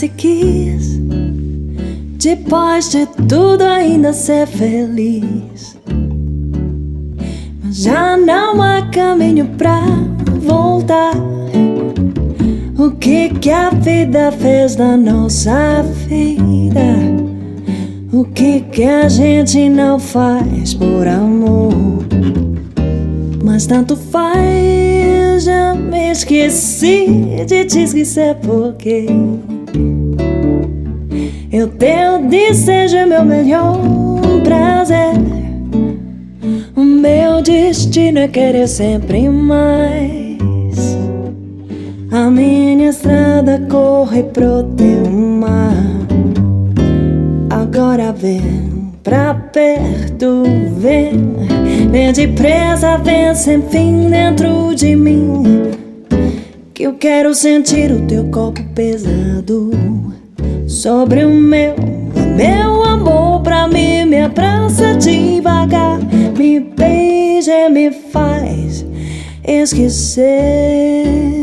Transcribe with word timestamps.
se 0.00 0.08
quis. 0.08 0.98
Depois 2.16 2.90
de 2.90 3.04
tudo, 3.28 3.62
ainda 3.64 4.14
ser 4.14 4.46
feliz. 4.46 5.76
Mas 7.62 7.82
já 7.82 8.16
não 8.16 8.62
há 8.62 8.80
caminho 8.90 9.44
pra 9.58 9.82
voltar. 10.40 11.12
O 12.78 12.92
que 12.92 13.28
que 13.28 13.50
a 13.50 13.68
vida 13.68 14.32
fez 14.32 14.74
da 14.74 14.96
nossa 14.96 15.82
vida? 16.08 16.80
O 18.10 18.24
que 18.24 18.62
que 18.72 18.84
a 18.84 19.06
gente 19.06 19.68
não 19.68 19.98
faz 19.98 20.72
por 20.72 21.06
amor? 21.06 21.74
Mas 23.44 23.66
tanto 23.66 23.96
faz, 23.96 25.44
já 25.44 25.74
me 25.74 26.10
esqueci 26.10 27.44
de 27.46 27.66
te 27.66 27.80
esquecer 27.80 28.36
porque 28.36 29.06
desejo 32.50 33.06
meu 33.06 33.24
melhor 33.24 33.78
prazer. 34.42 35.14
O 36.74 36.80
meu 36.82 37.40
destino 37.42 38.18
é 38.18 38.26
querer 38.26 38.66
sempre 38.66 39.28
mais. 39.28 40.98
A 42.10 42.28
minha 42.28 42.90
estrada 42.90 43.62
corre 43.70 44.24
pro 44.24 44.64
teu 44.76 45.08
mar. 45.12 45.76
Agora 47.50 48.10
vem 48.12 48.92
pra 49.04 49.32
perto, 49.32 50.42
vem. 50.76 51.12
Vem 51.88 52.12
depressa, 52.12 52.98
vem 52.98 53.32
sem 53.32 53.62
fim 53.62 54.10
dentro 54.10 54.74
de 54.74 54.96
mim. 54.96 55.70
Que 56.74 56.82
eu 56.82 56.94
quero 56.94 57.32
sentir 57.32 57.92
o 57.92 58.00
teu 58.08 58.24
corpo 58.24 58.60
pesado 58.74 59.70
sobre 60.66 61.24
o 61.24 61.30
meu, 61.30 61.74
meu 62.40 62.82
amor 62.84 63.42
pra 63.42 63.68
mim 63.68 64.06
me 64.06 64.22
abraça 64.22 64.94
devagar, 64.94 65.98
me 66.38 66.58
beija, 66.58 67.68
me 67.68 67.90
faz 67.90 68.86
esquecer. 69.44 71.39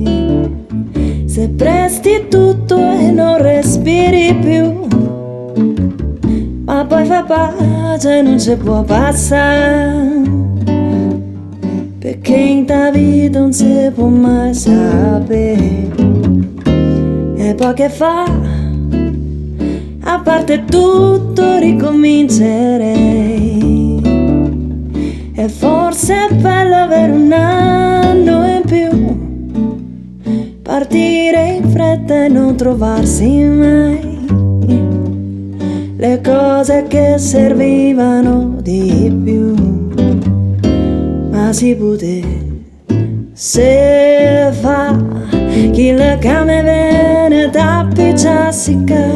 Se 1.26 1.48
presti 1.48 2.26
tutto 2.28 2.76
e 2.76 3.10
non 3.10 3.40
respiri 3.40 4.34
più, 4.34 4.86
ma 6.64 6.84
poi 6.84 7.04
fa 7.04 7.22
pace, 7.22 8.22
non 8.22 8.38
ci 8.38 8.54
può 8.56 8.82
passare. 8.82 10.22
Perché 11.98 12.34
in 12.34 12.64
ta 12.66 12.90
vita 12.90 13.38
non 13.38 13.52
si 13.52 13.90
può 13.94 14.06
mai 14.06 14.54
sapere. 14.54 15.88
E 17.36 17.54
poi 17.54 17.74
che 17.74 17.88
fa? 17.88 18.24
A 20.02 20.20
parte 20.20 20.64
tutto 20.64 21.58
ricomincerei. 21.58 23.39
E 25.40 25.48
forse 25.48 26.26
è 26.28 26.34
bello 26.34 26.74
avere 26.74 27.12
un 27.12 27.32
anno 27.32 28.46
in 28.46 28.62
più, 28.66 28.90
partire 30.60 31.54
in 31.54 31.70
fretta 31.70 32.26
e 32.26 32.28
non 32.28 32.54
trovarsi 32.56 33.26
mai. 33.44 34.26
Le 35.96 36.20
cose 36.22 36.84
che 36.88 37.14
servivano 37.16 38.58
di 38.60 39.18
più. 39.24 39.54
Ma 41.30 41.54
si 41.54 41.74
poteva 41.74 42.28
se 43.32 44.50
fa. 44.60 44.94
Chi 45.72 45.92
le 45.92 46.18
came 46.20 46.62
viene 46.62 47.48
da 47.48 47.88
picciassica, 47.90 49.06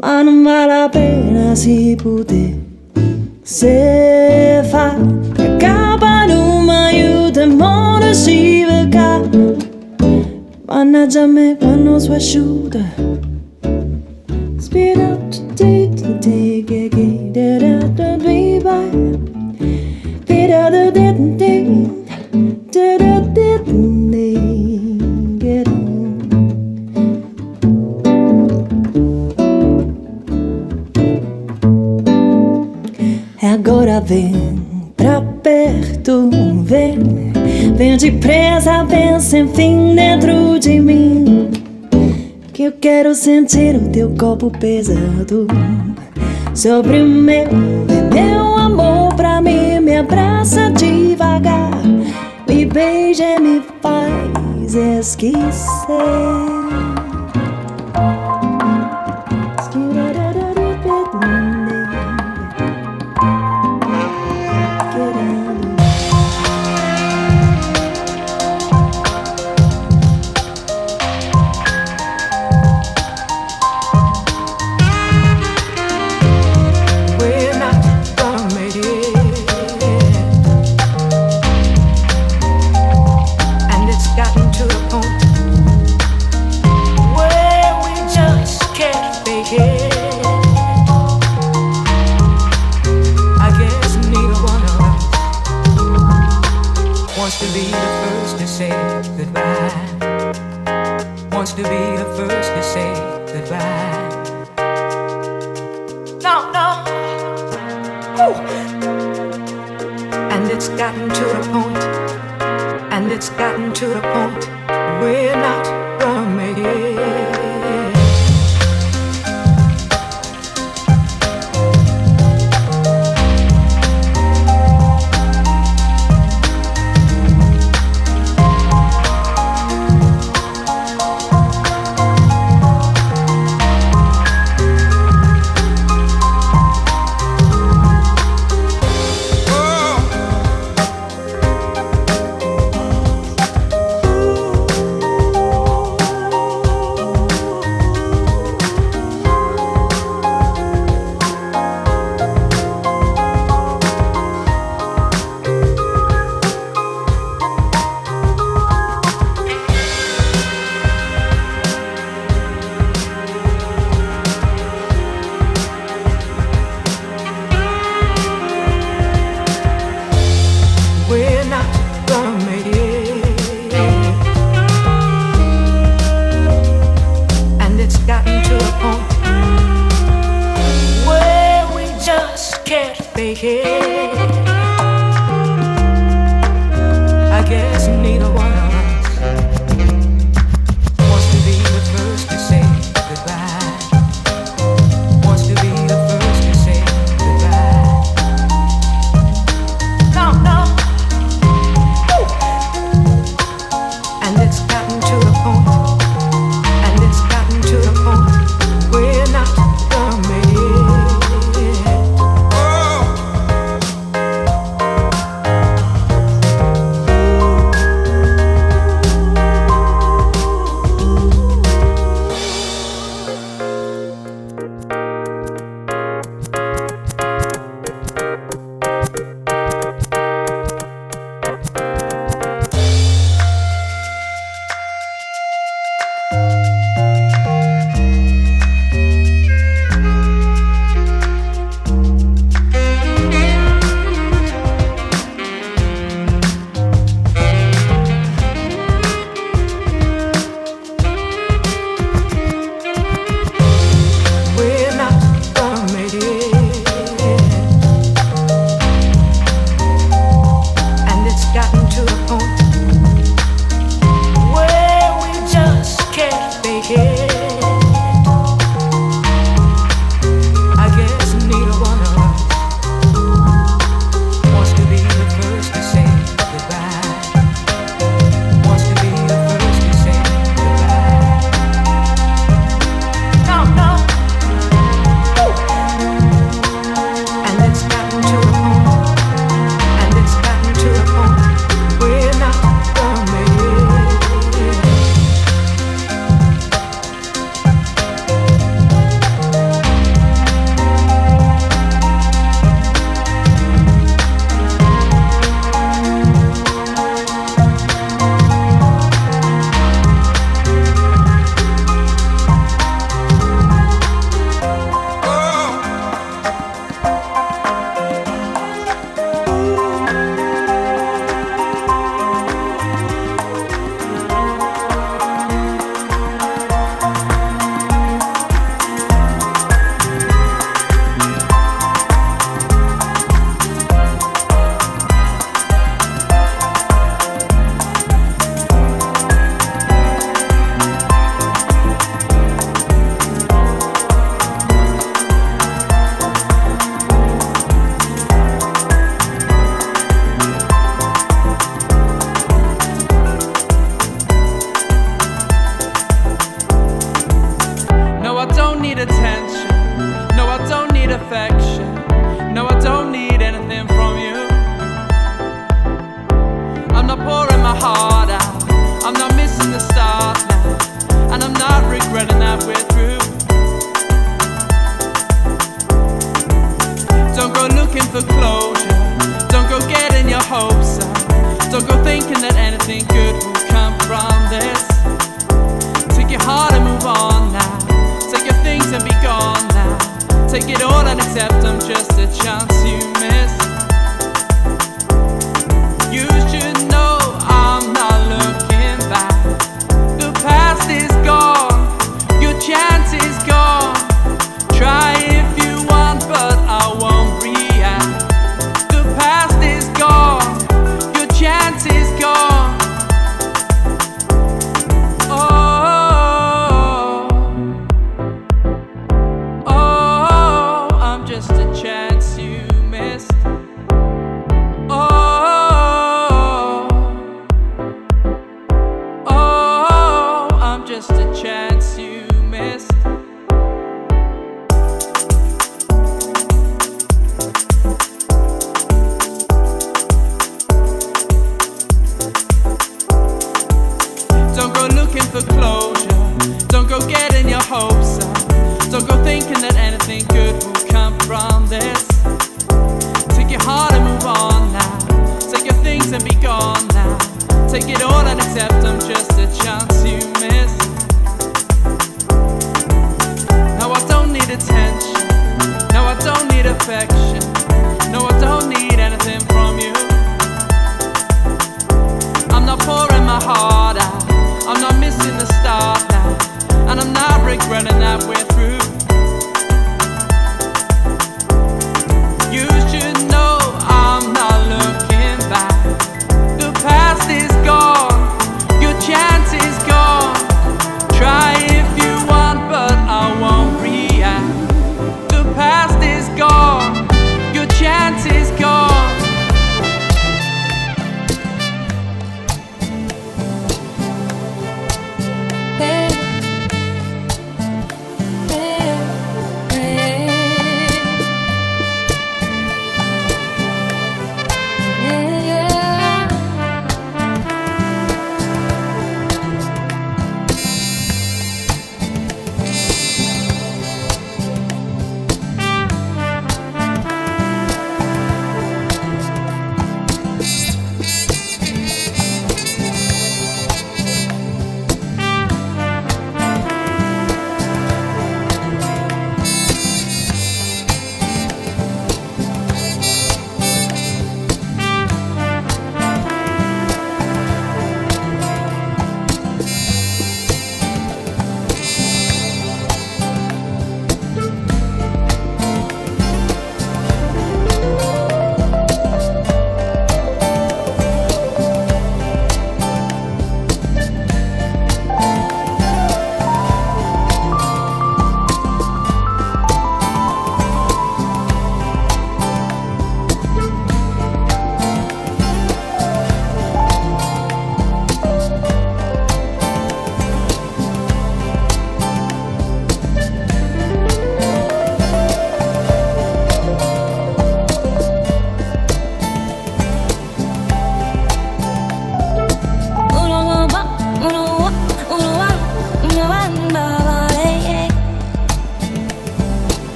ma 0.00 0.20
non 0.20 0.42
vale 0.42 0.66
la 0.66 0.88
pena 0.90 1.54
si 1.54 1.96
poteva 1.98 2.64
se 3.42 4.45
shiv 8.22 8.70
ka 8.94 9.08
Bana 10.68 11.06
jame 11.06 11.46
bano 11.60 11.98
swa 12.04 12.18
shuda 12.28 12.84
Speed 14.58 14.98
up 14.98 15.20
to 15.32 15.40
date 15.54 16.00
and 16.02 16.22
take 16.22 16.70
a 16.70 16.88
gate 16.88 17.32
Da 17.36 17.58
don't 17.98 18.22
be 18.24 18.58
by 18.58 18.88
Peter 20.26 20.64
the 20.74 20.90
dead 20.94 21.16
and 21.16 21.38
day 21.38 21.95
sentir 43.16 43.74
o 43.74 43.88
teu 43.88 44.10
corpo 44.10 44.50
pesado 44.60 45.46
sobre 46.54 47.00
o 47.00 47.06
meu, 47.06 47.48
meu 48.12 48.56
amor 48.56 49.14
pra 49.14 49.40
mim. 49.40 49.80
Me 49.80 49.96
abraça 49.96 50.70
devagar, 50.70 51.70
me 52.46 52.66
beija 52.66 53.24
e 53.24 53.40
me 53.40 53.62
faz 53.80 54.74
esquecer. 54.74 56.85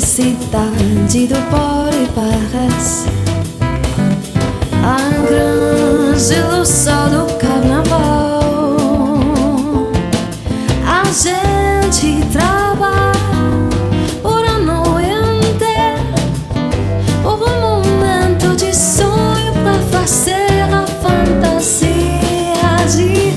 felicidade 0.00 1.26
do 1.26 1.34
pobre 1.50 2.08
Barras. 2.16 3.04
A 4.82 4.96
grande 5.26 6.34
ilusão 6.34 7.10
do 7.10 7.34
carnaval. 7.34 8.80
A 10.86 11.04
gente 11.12 12.24
trabalha 12.32 13.12
por 14.22 14.42
a 14.42 14.58
noite, 14.58 15.66
o 17.24 17.34
um 17.34 17.60
momento 17.60 18.56
de 18.56 18.74
sonho 18.74 19.52
pra 19.62 19.74
fazer 19.90 20.62
a 20.72 20.86
fantasia 21.02 21.90
agir. 22.82 23.34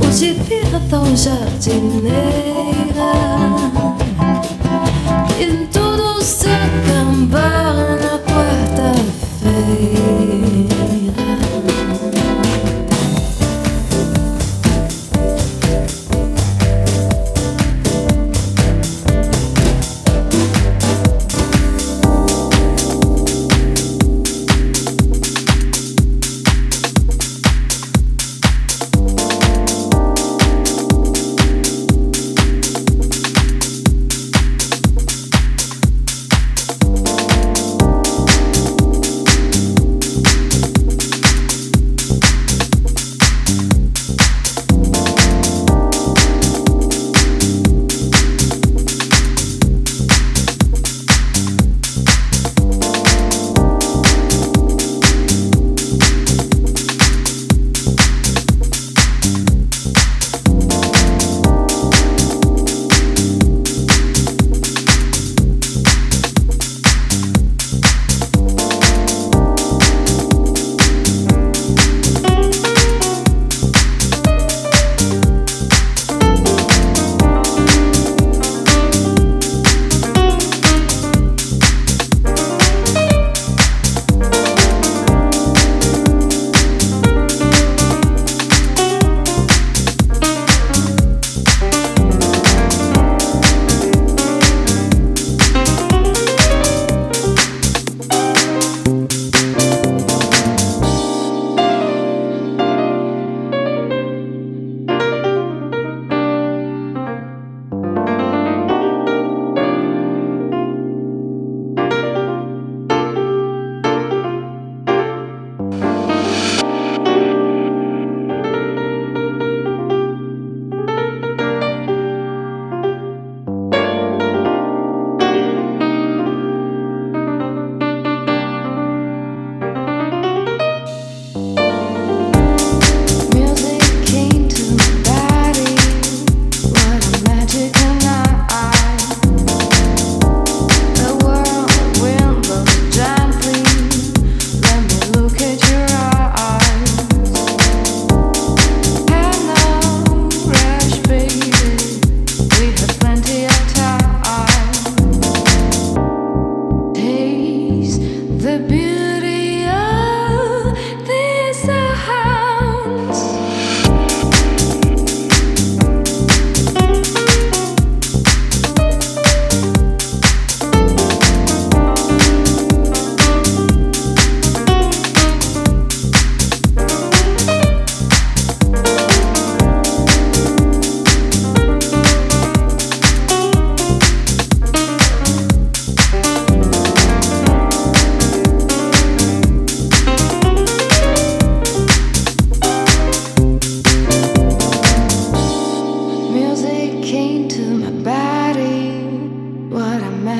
O 0.00 0.06
de 0.10 0.34
pirata 0.44 0.98
ou 0.98 1.14
jardineira. 1.14 2.14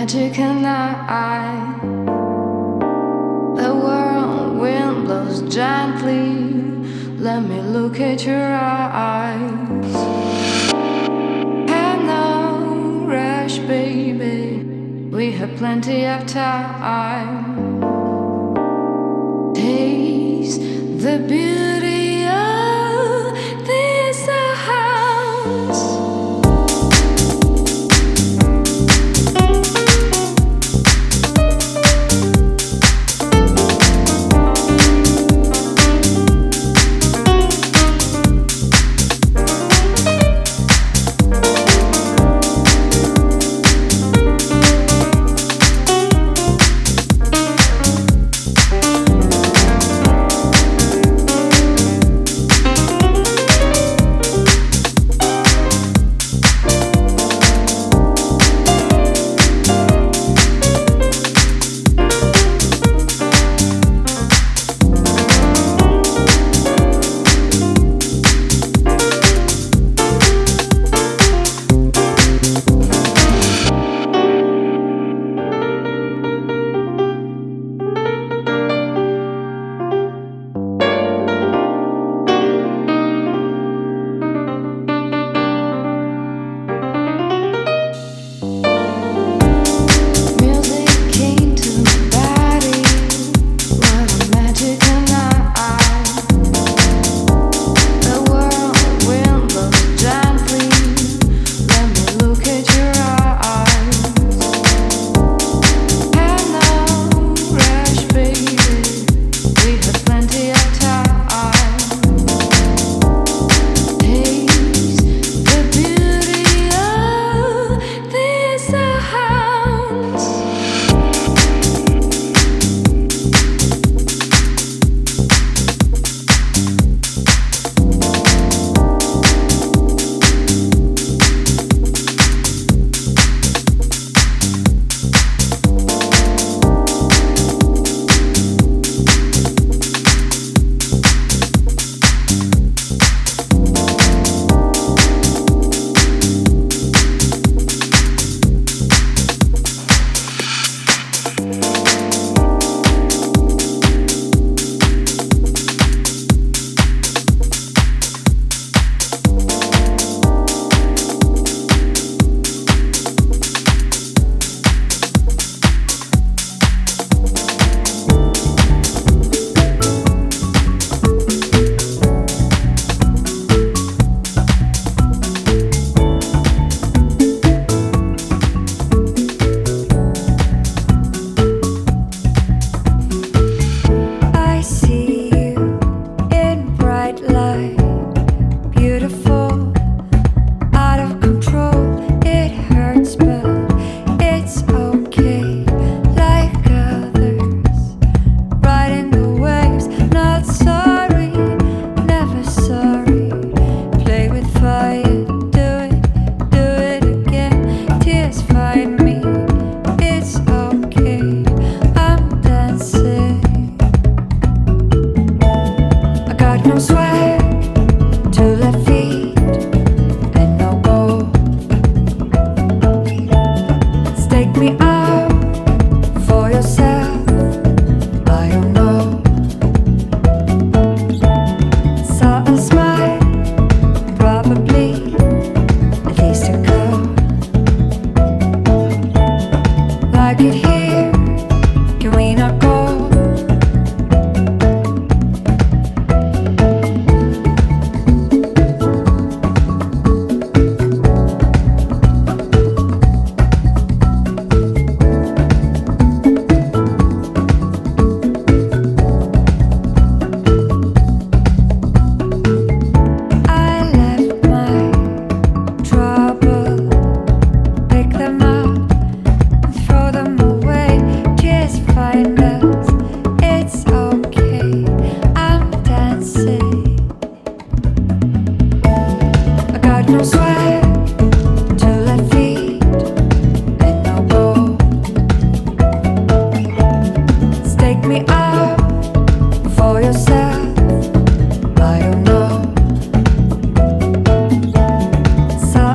magic 0.05 0.39
in 0.39 0.65
our. 0.67 1.81
The 3.57 3.75
whirlwind 3.75 5.07
blows 5.07 5.41
gently. 5.43 6.45
Let 7.17 7.41
me 7.43 7.63
look 7.63 7.99
at 8.01 8.27
your 8.27 8.55
eyes. 8.55 9.95
Have 11.71 12.05
no 12.05 13.07
rush, 13.07 13.59
baby. 13.61 14.63
We 15.11 15.33
have 15.39 15.57
plenty 15.57 16.05
of 16.05 16.27
time. 16.27 17.81
Taste 19.55 20.61
the 21.05 21.25
beauty. 21.27 21.74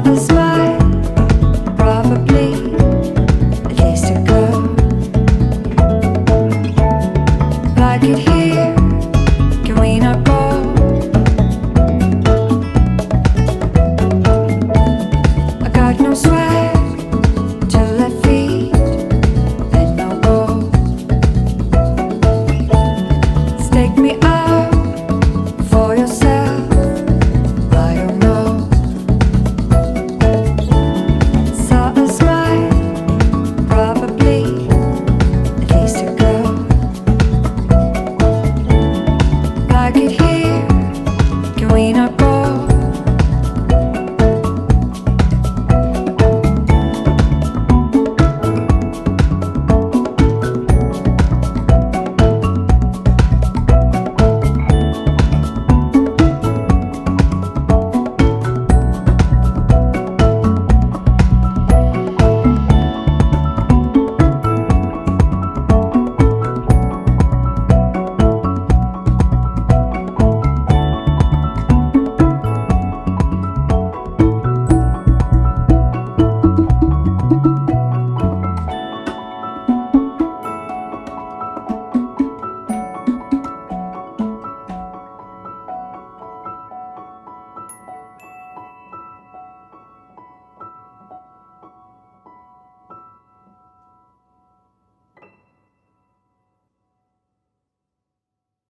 a 0.09 0.17
smile. 0.17 0.68